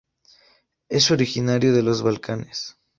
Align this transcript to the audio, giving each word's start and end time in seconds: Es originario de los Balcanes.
Es 0.89 1.11
originario 1.11 1.73
de 1.73 1.83
los 1.83 2.01
Balcanes. 2.01 2.75